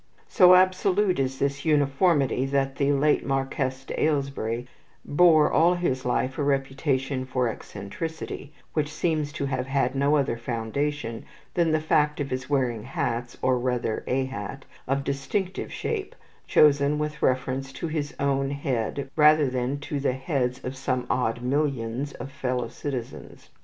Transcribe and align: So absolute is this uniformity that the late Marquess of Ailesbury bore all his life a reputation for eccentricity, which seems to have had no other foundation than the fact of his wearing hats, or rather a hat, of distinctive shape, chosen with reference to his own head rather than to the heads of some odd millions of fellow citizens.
So 0.27 0.55
absolute 0.55 1.19
is 1.19 1.37
this 1.37 1.63
uniformity 1.63 2.47
that 2.47 2.77
the 2.77 2.91
late 2.91 3.23
Marquess 3.23 3.83
of 3.83 3.91
Ailesbury 3.99 4.65
bore 5.05 5.51
all 5.51 5.75
his 5.75 6.05
life 6.05 6.39
a 6.39 6.43
reputation 6.43 7.23
for 7.23 7.47
eccentricity, 7.47 8.51
which 8.73 8.91
seems 8.91 9.31
to 9.33 9.45
have 9.45 9.67
had 9.67 9.93
no 9.93 10.15
other 10.15 10.37
foundation 10.37 11.23
than 11.53 11.69
the 11.69 11.79
fact 11.79 12.19
of 12.19 12.31
his 12.31 12.49
wearing 12.49 12.81
hats, 12.81 13.37
or 13.43 13.59
rather 13.59 14.03
a 14.07 14.25
hat, 14.25 14.65
of 14.87 15.03
distinctive 15.03 15.71
shape, 15.71 16.15
chosen 16.47 16.97
with 16.97 17.21
reference 17.21 17.71
to 17.73 17.87
his 17.87 18.15
own 18.19 18.49
head 18.49 19.07
rather 19.15 19.51
than 19.51 19.77
to 19.81 19.99
the 19.99 20.13
heads 20.13 20.57
of 20.65 20.75
some 20.75 21.05
odd 21.11 21.43
millions 21.43 22.13
of 22.13 22.31
fellow 22.31 22.69
citizens. 22.69 23.51